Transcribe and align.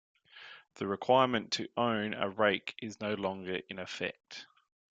The 0.77 0.87
requirement 0.87 1.51
to 1.51 1.69
own 1.77 2.15
a 2.15 2.27
rake 2.27 2.73
is 2.81 2.99
no 2.99 3.13
longer 3.13 3.61
in 3.69 3.77
effect. 3.77 4.47